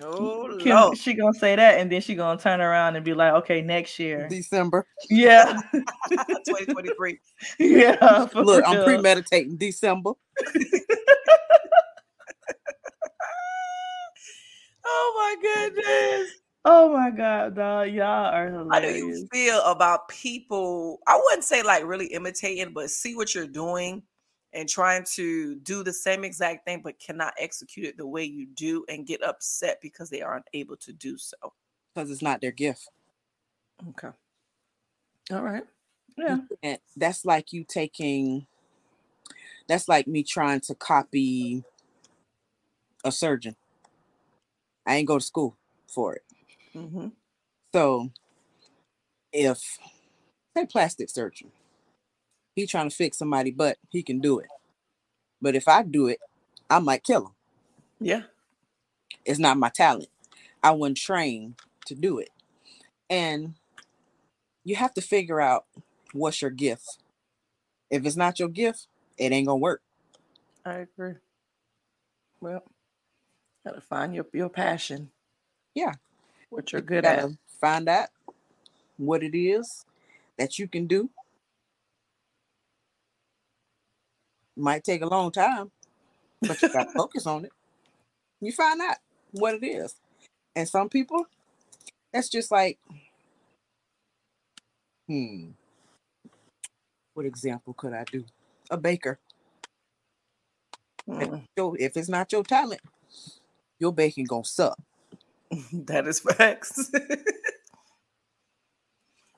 [0.02, 0.98] Oh, no, Kim, Lord.
[0.98, 3.98] she gonna say that and then she gonna turn around and be like, okay, next
[4.00, 4.28] year.
[4.30, 4.86] December.
[5.10, 7.20] Yeah, 2023.
[7.60, 8.26] yeah.
[8.28, 8.86] for Look, I'm real.
[8.86, 10.12] premeditating December.
[14.92, 16.32] Oh my goodness.
[16.72, 17.90] Oh my god, dog.
[17.90, 18.70] Y'all are hilarious.
[18.72, 19.30] How do you hilarious.
[19.34, 21.00] feel about people?
[21.08, 24.04] I wouldn't say like really imitating, but see what you're doing
[24.54, 28.46] and trying to do the same exact thing, but cannot execute it the way you
[28.54, 31.38] do and get upset because they aren't able to do so.
[31.96, 32.88] Because it's not their gift.
[33.90, 34.16] Okay.
[35.32, 35.64] All right.
[36.20, 36.38] Yeah.
[36.62, 38.46] And that's like you taking
[39.68, 41.64] that's like me trying to copy
[43.04, 43.56] a surgeon.
[44.86, 46.22] I ain't go to school for it.
[46.76, 47.08] Mm-hmm.
[47.74, 48.10] So
[49.32, 49.80] if
[50.56, 51.52] say plastic surgeon,
[52.56, 54.48] he trying to fix somebody, but he can do it.
[55.42, 56.20] But if I do it,
[56.70, 57.34] I might kill him.
[58.00, 58.24] Yeah.
[59.26, 60.10] It's not my talent.
[60.64, 61.56] I wasn't trained
[61.86, 62.30] to do it.
[63.10, 63.56] And
[64.64, 65.66] you have to figure out
[66.14, 67.00] what's your gift.
[67.90, 69.82] If it's not your gift, it ain't gonna work.
[70.66, 71.16] I agree.
[72.42, 72.64] Well,
[73.66, 75.12] gotta find your your passion.
[75.74, 75.94] Yeah.
[76.50, 77.30] What you're You good at.
[77.62, 78.10] find out
[78.98, 79.86] what it is
[80.38, 81.10] that you can do.
[84.58, 85.72] Might take a long time,
[86.48, 87.52] but you gotta focus on it.
[88.42, 88.98] You find out
[89.32, 89.96] what it is.
[90.56, 91.26] And some people,
[92.14, 92.80] that's just like,
[95.08, 95.52] hmm,
[97.14, 98.26] what example could I do?
[98.70, 99.20] A baker.
[101.10, 102.82] Mm, So if it's not your talent,
[103.80, 104.78] your baking gonna suck.
[105.74, 106.90] that is facts.
[106.94, 107.08] yeah,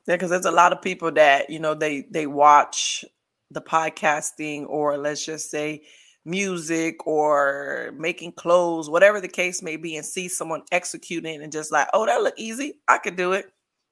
[0.07, 3.05] because there's a lot of people that you know they they watch
[3.51, 5.83] the podcasting or let's just say
[6.23, 11.71] music or making clothes, whatever the case may be, and see someone executing and just
[11.71, 12.75] like, oh, that look easy.
[12.87, 13.51] I could do it.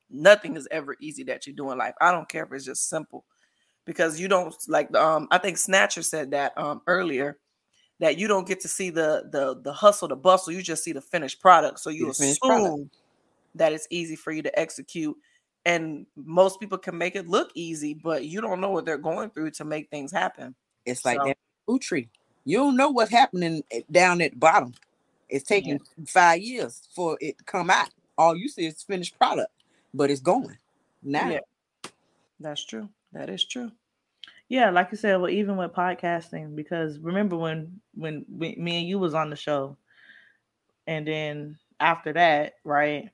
[0.10, 1.96] Nothing is ever easy that you do in life.
[2.02, 3.26] I don't care if it's just simple.
[3.86, 7.38] Because you don't like um, I think Snatcher said that um earlier
[8.00, 10.94] that you don't get to see the the the hustle, the bustle, you just see
[10.94, 11.80] the finished product.
[11.80, 12.90] So you The assume
[13.56, 15.16] that it's easy for you to execute.
[15.66, 19.30] And most people can make it look easy, but you don't know what they're going
[19.32, 20.56] through to make things happen.
[20.86, 22.10] It's like So- that food tree.
[22.46, 24.74] You don't know what's happening down at the bottom.
[25.28, 27.90] It's taking five years for it to come out.
[28.18, 29.52] All you see is finished product,
[29.94, 30.58] but it's going
[31.04, 31.30] now.
[31.30, 31.40] Yeah.
[32.40, 32.90] That's true.
[33.12, 33.72] That is true.
[34.50, 38.88] Yeah, like you said, well, even with podcasting, because remember when when we, me and
[38.88, 39.78] you was on the show,
[40.88, 43.10] and then after that, right,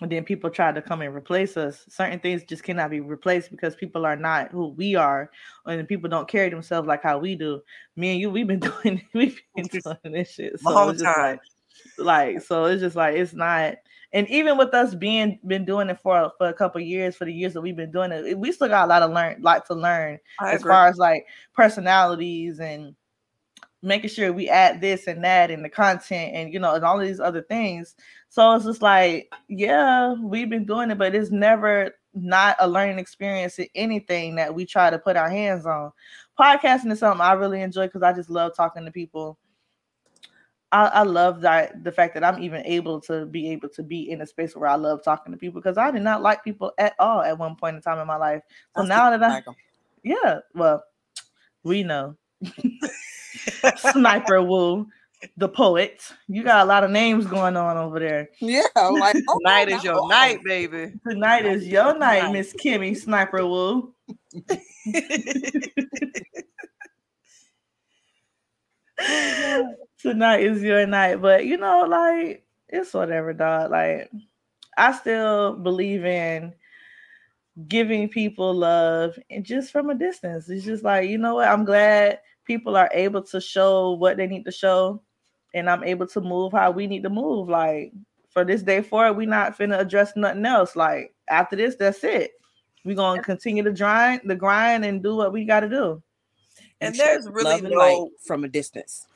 [0.00, 1.84] and then people tried to come and replace us.
[1.88, 5.28] Certain things just cannot be replaced because people are not who we are,
[5.66, 7.62] and people don't carry themselves like how we do.
[7.96, 11.14] Me and you, we've been doing we've been doing this shit so Long time.
[11.32, 11.40] like,
[11.98, 13.76] like so it's just like it's not.
[14.12, 17.32] And even with us being been doing it for for a couple years, for the
[17.32, 19.74] years that we've been doing it, we still got a lot of learn, lot to
[19.74, 20.70] learn I as agree.
[20.70, 22.94] far as like personalities and
[23.82, 26.98] making sure we add this and that and the content and you know and all
[26.98, 27.94] these other things
[28.28, 32.98] so it's just like yeah we've been doing it but it's never not a learning
[32.98, 35.92] experience in anything that we try to put our hands on
[36.38, 39.38] podcasting is something i really enjoy because i just love talking to people
[40.72, 44.10] I, I love that the fact that I'm even able to be able to be
[44.10, 46.72] in a space where I love talking to people because I did not like people
[46.78, 48.42] at all at one point in time in my life.
[48.76, 49.54] So I now still that I like 'em.
[50.02, 50.82] yeah, well,
[51.62, 52.16] we know.
[53.76, 54.88] Sniper Woo,
[55.36, 56.02] the poet.
[56.28, 58.28] You got a lot of names going on over there.
[58.40, 60.92] yeah, I'm like oh, Tonight is now- your night, baby.
[61.08, 62.32] Tonight is your night, Night.
[62.32, 63.94] Miss Kimmy Sniper Woo.
[69.98, 73.70] Tonight is your night, but you know, like it's whatever, dog.
[73.70, 74.10] Like
[74.76, 76.54] I still believe in
[77.68, 80.48] giving people love and just from a distance.
[80.48, 81.48] It's just like, you know what?
[81.48, 85.02] I'm glad people are able to show what they need to show
[85.54, 87.48] and I'm able to move how we need to move.
[87.48, 87.92] Like
[88.30, 90.76] for this day forward, we not finna address nothing else.
[90.76, 92.32] Like after this, that's it.
[92.84, 96.02] We're gonna continue to grind the grind and do what we gotta do.
[96.80, 99.06] And You there's really love and light no from a distance.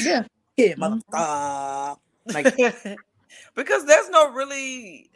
[0.00, 0.24] Yeah.
[0.56, 1.02] Yeah, Mhm.
[1.12, 1.96] motherfucker.
[2.32, 2.46] Like
[3.54, 5.10] because there's no really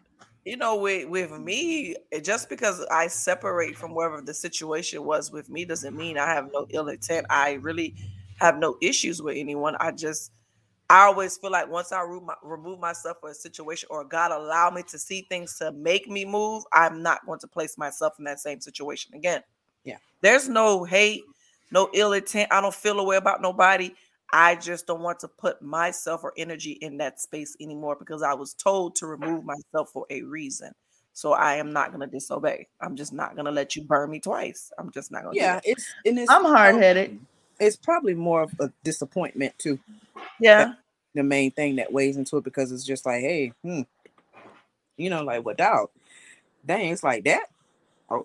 [0.45, 5.51] you know with with me just because i separate from wherever the situation was with
[5.51, 7.95] me doesn't mean i have no ill intent i really
[8.37, 10.33] have no issues with anyone i just
[10.89, 12.03] i always feel like once i
[12.43, 16.25] remove myself from a situation or god allow me to see things to make me
[16.25, 19.43] move i'm not going to place myself in that same situation again
[19.85, 19.99] Yeah.
[20.23, 21.23] there's no hate
[21.71, 23.93] no ill intent i don't feel a way about nobody
[24.33, 28.35] I just don't want to put myself or energy in that space anymore because I
[28.35, 30.73] was told to remove myself for a reason.
[31.13, 32.69] So I am not going to disobey.
[32.81, 34.71] I'm just not going to let you burn me twice.
[34.79, 35.41] I'm just not going to.
[35.41, 37.19] yeah, it's and it's I'm hard headed.
[37.59, 39.79] It's probably more of a disappointment too.
[40.41, 40.75] Yeah.
[41.15, 43.83] The main thing that weighs into it because it's just like, hey, hmm,
[44.97, 45.91] you know, like without, dog?
[46.65, 47.47] Dang, it's like that.
[48.09, 48.25] Oh,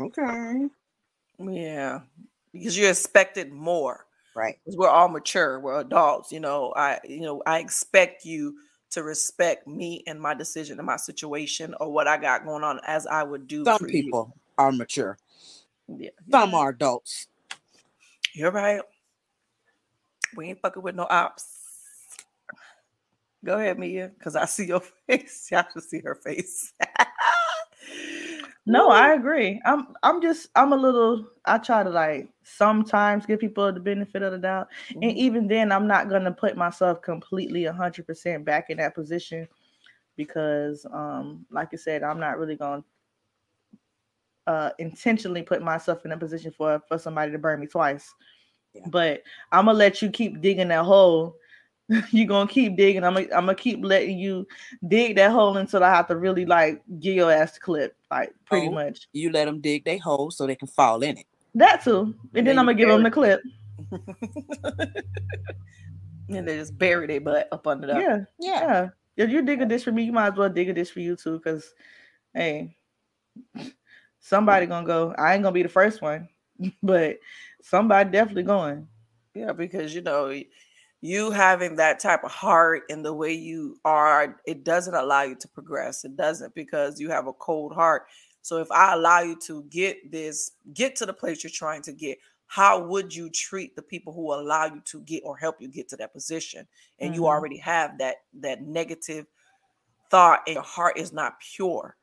[0.00, 0.68] okay,
[1.38, 2.00] Yeah.
[2.54, 4.06] Because you expected more.
[4.34, 4.58] Right.
[4.64, 5.60] Because We're all mature.
[5.60, 6.32] We're adults.
[6.32, 8.56] You know, I you know, I expect you
[8.90, 12.80] to respect me and my decision and my situation or what I got going on
[12.86, 15.18] as I would do Some for people are mature.
[15.88, 16.10] Yeah.
[16.30, 17.26] Some are adults.
[18.32, 18.80] You're right.
[20.36, 21.50] We ain't fucking with no ops.
[23.44, 25.48] Go ahead, Mia, because I see your face.
[25.50, 26.72] Y'all should see her face.
[28.66, 29.60] No, I agree.
[29.64, 34.22] I'm I'm just I'm a little I try to like sometimes give people the benefit
[34.22, 34.68] of the doubt.
[34.94, 35.16] And Mhm.
[35.16, 39.48] even then I'm not gonna put myself completely hundred percent back in that position
[40.16, 42.84] because um like I said, I'm not really gonna
[44.46, 48.14] uh intentionally put myself in a position for for somebody to burn me twice.
[48.74, 48.82] Yeah.
[48.88, 51.36] But I'm gonna let you keep digging that hole.
[52.10, 53.04] You're gonna keep digging.
[53.04, 54.46] I'm gonna I'm gonna keep letting you
[54.88, 58.34] dig that hole until I have to really like give your ass the clip, like
[58.46, 58.72] pretty Oh.
[58.72, 59.08] much.
[59.12, 61.26] You let them dig their hole so they can fall in it.
[61.54, 62.14] That too.
[62.34, 63.40] And then I'm gonna give them the clip.
[66.28, 68.00] And they just bury their butt up under that.
[68.00, 68.60] Yeah, Yeah.
[68.62, 68.88] yeah.
[69.24, 71.00] If you dig a dish for me, you might as well dig a dish for
[71.00, 71.38] you too.
[71.40, 71.74] Cause
[72.32, 72.76] hey,
[74.20, 75.14] somebody gonna go.
[75.18, 76.28] I ain't gonna be the first one,
[76.82, 77.18] but
[77.62, 78.88] somebody definitely going.
[79.34, 80.32] Yeah, because you know,
[81.00, 85.36] you having that type of heart and the way you are, it doesn't allow you
[85.36, 86.04] to progress.
[86.04, 88.04] It doesn't because you have a cold heart.
[88.44, 91.92] So if I allow you to get this, get to the place you're trying to
[91.94, 95.68] get, how would you treat the people who allow you to get or help you
[95.68, 96.68] get to that position?
[96.98, 97.26] And you Mhm.
[97.28, 99.26] already have that that negative
[100.10, 101.96] thought and your heart is not pure.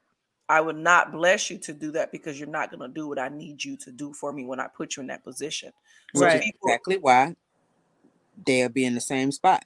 [0.50, 3.20] I would not bless you to do that because you're not going to do what
[3.20, 5.72] I need you to do for me when I put you in that position.
[6.16, 6.42] So Right.
[6.42, 7.36] people- Exactly why
[8.48, 9.64] they'll be in the same spot.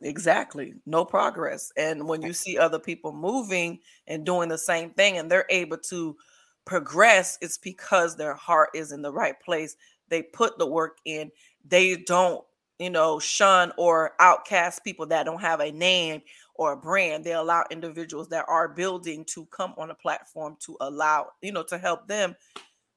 [0.00, 0.74] Exactly.
[0.86, 1.72] No progress.
[1.76, 5.78] And when you see other people moving and doing the same thing and they're able
[5.88, 6.16] to
[6.64, 9.76] progress, it's because their heart is in the right place.
[10.08, 11.32] They put the work in.
[11.64, 12.44] They don't,
[12.78, 16.22] you know, shun or outcast people that don't have a name
[16.54, 17.24] or a brand.
[17.24, 21.64] They allow individuals that are building to come on a platform to allow, you know,
[21.64, 22.36] to help them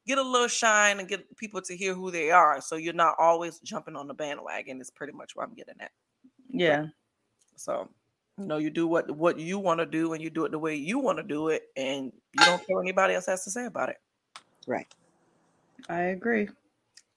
[0.07, 2.61] get a little shine and get people to hear who they are.
[2.61, 5.91] So you're not always jumping on the bandwagon, is pretty much what I'm getting at.
[6.53, 6.87] Yeah,
[7.55, 7.89] So,
[8.37, 10.59] you know, you do what what you want to do, and you do it the
[10.59, 13.51] way you want to do it, and you don't care what anybody else has to
[13.51, 13.97] say about it.
[14.67, 14.87] Right.
[15.89, 16.49] I agree.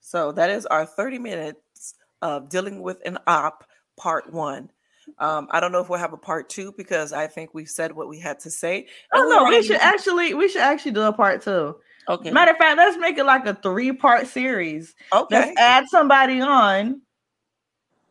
[0.01, 3.64] So that is our thirty minutes of dealing with an op,
[3.97, 4.70] part one.
[5.18, 7.92] Um, I don't know if we'll have a part two because I think we've said
[7.92, 8.88] what we had to say.
[9.12, 11.77] Oh no, we should actually we should actually do a part two.
[12.09, 12.31] Okay.
[12.31, 14.94] Matter of fact, let's make it like a three part series.
[15.12, 15.37] okay.
[15.37, 17.03] Let's add somebody on.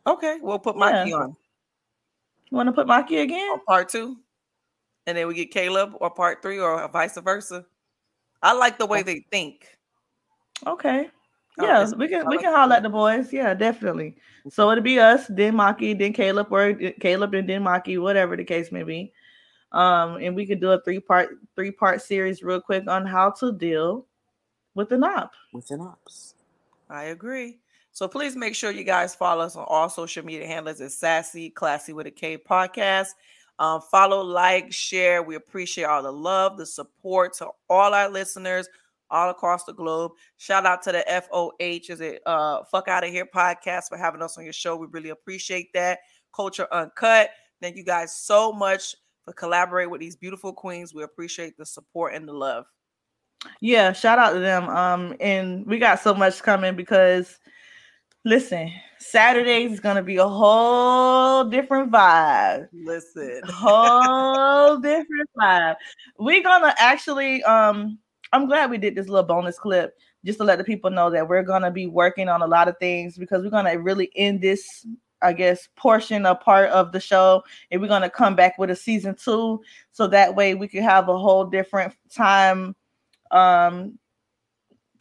[0.05, 0.37] Okay.
[0.41, 0.79] We'll put Yeah.
[1.03, 1.35] Mikey on
[2.49, 3.59] You want to put Maki again?
[3.65, 4.17] part two,
[5.07, 7.65] and then we get Caleb or part three or vice versa.
[8.41, 9.77] I like the way they think.
[10.67, 11.09] Okay.
[11.59, 13.31] Oh, Yeah, we can we can holler at the boys.
[13.31, 14.17] Yeah, definitely.
[14.49, 18.43] So it'll be us, then Maki, then Caleb, or Caleb and then Maki, whatever the
[18.43, 19.13] case may be.
[19.71, 23.31] Um, and we could do a three part three part series real quick on how
[23.39, 24.05] to deal
[24.75, 25.31] with an op.
[25.53, 26.35] With an ops.
[26.89, 27.59] I agree.
[27.93, 31.51] So please make sure you guys follow us on all social media handles at Sassy
[31.51, 33.09] Classy with a K podcast.
[33.59, 35.21] Um, follow, like, share.
[35.21, 38.67] We appreciate all the love, the support to all our listeners
[39.11, 40.13] all across the globe.
[40.37, 44.23] Shout out to the FOH, is it uh Fuck Out of Here podcast for having
[44.23, 44.75] us on your show.
[44.75, 45.99] We really appreciate that.
[46.35, 47.29] Culture Uncut.
[47.61, 50.95] Thank you guys so much for collaborating with these beautiful queens.
[50.95, 52.65] We appreciate the support and the love.
[53.61, 54.67] Yeah, shout out to them.
[54.67, 57.39] Um, and we got so much coming because
[58.25, 62.67] listen, Saturdays is gonna be a whole different vibe.
[62.73, 63.41] Listen.
[63.45, 65.75] whole different vibe.
[66.17, 67.99] We're gonna actually um
[68.31, 71.27] I'm glad we did this little bonus clip just to let the people know that
[71.27, 74.85] we're gonna be working on a lot of things because we're gonna really end this
[75.21, 78.75] I guess portion a part of the show and we're gonna come back with a
[78.75, 82.75] season two so that way we can have a whole different time
[83.31, 83.97] um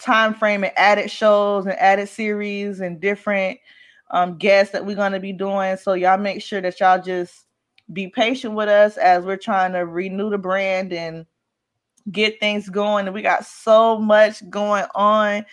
[0.03, 3.59] time frame and added shows and added series and different
[4.11, 7.47] um guests that we're gonna be doing so y'all make sure that y'all just
[7.93, 11.27] be patient with us as we're trying to renew the brand and
[12.11, 13.07] get things going.
[13.07, 15.45] And we got so much going on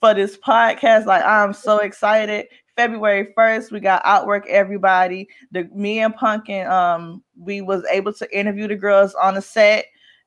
[0.00, 1.06] for this podcast.
[1.06, 2.46] Like I'm so excited.
[2.76, 5.28] February 1st, we got Outwork Everybody.
[5.50, 9.86] The me and Pumpkin, um, we was able to interview the girls on the set.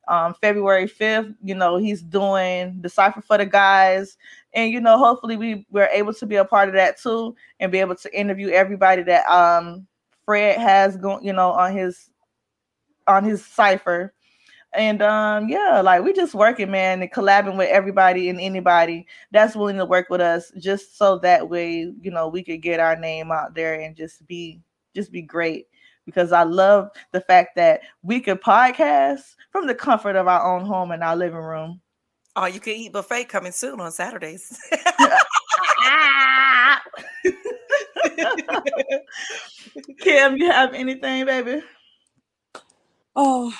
[0.09, 4.17] Um, February 5th, you know, he's doing the cipher for the guys.
[4.53, 7.71] And you know, hopefully we we're able to be a part of that too and
[7.71, 9.87] be able to interview everybody that um
[10.25, 12.09] Fred has going, you know, on his
[13.07, 14.13] on his cipher.
[14.73, 19.55] And um, yeah, like we just working, man, and collabing with everybody and anybody that's
[19.55, 22.95] willing to work with us, just so that way, you know, we could get our
[22.95, 24.61] name out there and just be
[24.95, 25.68] just be great.
[26.09, 30.65] Because I love the fact that we could podcast from the comfort of our own
[30.65, 31.81] home and our living room.
[32.35, 34.59] Oh, you can eat buffet coming soon on Saturdays.
[39.99, 41.61] Kim, you have anything, baby?
[43.15, 43.53] Oh.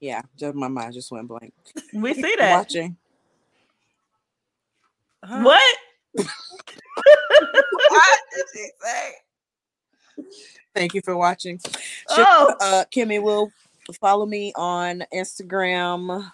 [0.00, 1.54] Yeah, just my mind just went blank.
[1.94, 2.58] We see that.
[2.58, 2.96] Watching.
[5.24, 5.42] Huh?
[5.42, 5.76] What?
[6.14, 6.26] What
[8.34, 9.12] did she say?
[10.74, 11.60] Thank you for watching.
[12.10, 12.54] Oh.
[12.60, 13.50] uh Kimmy will
[14.00, 16.30] follow me on Instagram,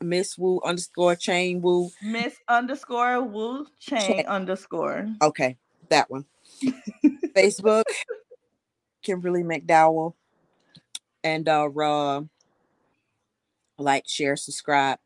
[0.00, 1.90] Miss Woo underscore chain woo.
[2.02, 4.26] Miss underscore Wu Chain Chain.
[4.26, 5.08] underscore.
[5.20, 5.56] Okay,
[5.88, 6.24] that one.
[7.36, 7.84] Facebook,
[9.02, 10.14] Kimberly McDowell.
[11.24, 12.22] And uh uh
[13.78, 14.98] like, share, subscribe.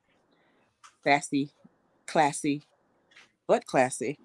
[1.05, 1.51] Sassy,
[2.07, 2.62] classy,
[3.47, 4.18] but classy.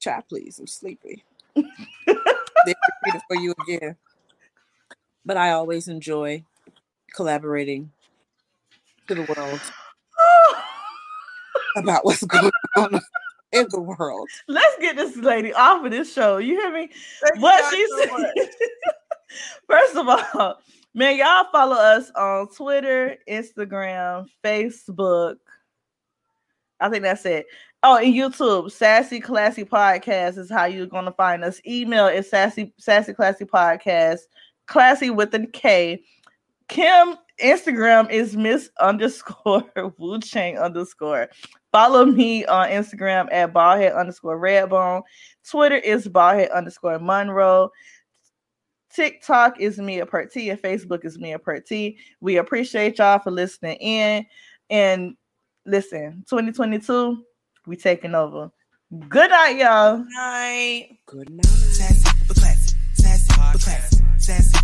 [0.00, 0.58] Chat, please.
[0.58, 1.24] I'm sleepy.
[1.54, 3.96] they repeat it for you again.
[5.24, 6.44] But I always enjoy
[7.14, 7.92] collaborating
[9.08, 9.60] to the world
[11.76, 13.00] about what's going on
[13.52, 14.28] in the world.
[14.48, 16.38] Let's get this lady off of this show.
[16.38, 16.90] You hear me?
[17.22, 18.10] Thank what she said.
[19.68, 20.58] First of all,
[20.92, 25.36] man, y'all follow us on Twitter, Instagram, Facebook.
[26.80, 27.46] I think that's it.
[27.86, 31.60] Oh, and YouTube, Sassy Classy Podcast is how you're gonna find us.
[31.66, 34.20] Email is sassy sassy classy podcast,
[34.66, 36.02] classy with a K.
[36.68, 41.28] Kim Instagram is Miss underscore Wu Chang underscore.
[41.72, 45.02] Follow me on Instagram at ballhead underscore redbone.
[45.46, 47.68] Twitter is ballhead underscore Monroe.
[48.94, 51.98] TikTok is Mia Perty and Facebook is Mia Perty.
[52.22, 54.24] We appreciate y'all for listening in.
[54.70, 55.16] And
[55.66, 57.22] listen, 2022,
[57.66, 58.50] we taking over.
[59.08, 59.98] Good night, y'all.
[59.98, 60.98] Good night.
[61.06, 61.46] Good night.
[61.46, 62.04] Sassy.
[62.34, 62.64] Sassy.
[62.96, 63.94] Sassy.
[64.18, 64.58] Sassy.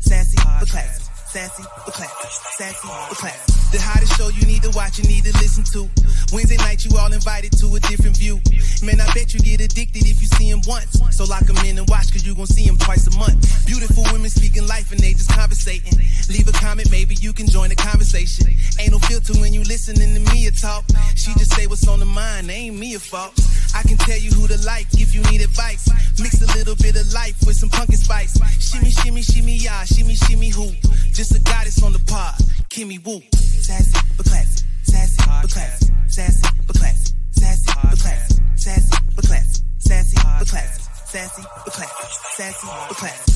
[0.00, 0.36] Sassy.
[0.66, 1.03] Sassy.
[1.34, 2.14] Sassy but classy.
[2.54, 3.74] Sassy but classy.
[3.74, 5.90] The hottest show you need to watch, you need to listen to.
[6.30, 8.38] Wednesday night, you all invited to a different view.
[8.86, 10.94] Man, I bet you get addicted if you see him once.
[11.10, 13.42] So lock him in and watch, cause you gon' see him twice a month.
[13.66, 15.98] Beautiful women speaking life and they just conversating.
[16.30, 18.54] Leave a comment, maybe you can join the conversation.
[18.78, 20.86] Ain't no filter when you listening to me talk.
[21.18, 23.34] She just say what's on the mind, ain't me a fault.
[23.74, 25.90] I can tell you who to like if you need advice.
[26.22, 28.38] Mix a little bit of life with some pumpkin spice.
[28.62, 30.70] Shimmy, shimmy, shimmy, yeah, shimmy, shimmy, who?
[31.24, 32.34] Just a goddess on the pod,
[32.68, 33.22] Kimmy Woo.
[33.32, 39.62] Sassy but classy, sassy but classy, sassy but classy, sassy but classy, sassy but classy,
[39.78, 41.92] sassy but classy, sassy but classy,
[42.36, 43.32] sassy but classy.